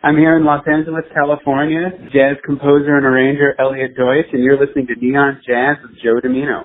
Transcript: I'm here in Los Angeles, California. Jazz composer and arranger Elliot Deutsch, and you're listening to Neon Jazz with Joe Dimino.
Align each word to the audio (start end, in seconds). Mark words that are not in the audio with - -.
I'm 0.00 0.16
here 0.16 0.36
in 0.36 0.44
Los 0.44 0.62
Angeles, 0.70 1.02
California. 1.12 1.90
Jazz 2.12 2.36
composer 2.46 2.96
and 2.96 3.04
arranger 3.04 3.56
Elliot 3.58 3.96
Deutsch, 3.96 4.30
and 4.32 4.44
you're 4.44 4.56
listening 4.56 4.86
to 4.86 4.94
Neon 4.94 5.40
Jazz 5.44 5.76
with 5.82 5.98
Joe 6.00 6.20
Dimino. 6.22 6.62